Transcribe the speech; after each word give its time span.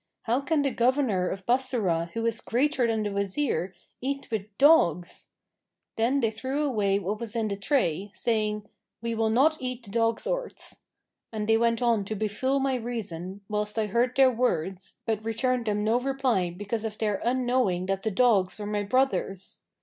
How 0.23 0.41
can 0.41 0.63
the 0.63 0.71
governor 0.71 1.29
of 1.29 1.45
Bassorah 1.45 2.09
who 2.13 2.25
is 2.25 2.41
greater 2.41 2.87
than 2.87 3.03
the 3.03 3.11
Wazir, 3.11 3.75
eat 4.01 4.31
with 4.31 4.47
dogs?' 4.57 5.27
Then 5.95 6.21
they 6.21 6.31
threw 6.31 6.65
away 6.65 6.97
what 6.97 7.19
was 7.19 7.35
in 7.35 7.49
the 7.49 7.55
tray, 7.55 8.09
saying, 8.15 8.65
'We 9.03 9.13
will 9.13 9.29
not 9.29 9.57
eat 9.59 9.83
the 9.83 9.91
dogs' 9.91 10.25
orts.' 10.25 10.77
And 11.31 11.47
they 11.47 11.55
went 11.55 11.83
on 11.83 12.03
to 12.05 12.15
befool 12.15 12.59
my 12.59 12.77
reason, 12.77 13.41
whilst 13.47 13.77
I 13.77 13.85
heard 13.85 14.15
their 14.15 14.31
words, 14.31 14.95
but 15.05 15.23
returned 15.23 15.67
them 15.67 15.83
no 15.83 15.99
reply 15.99 16.49
because 16.49 16.83
of 16.83 16.97
their 16.97 17.21
unknowing 17.23 17.85
that 17.85 18.01
the 18.01 18.09
dogs 18.09 18.57
were 18.57 18.65
my 18.65 18.81
brothers. 18.81 19.61